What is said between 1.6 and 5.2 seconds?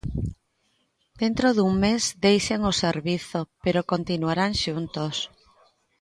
mes deixan o servizo, pero continuarán xuntos.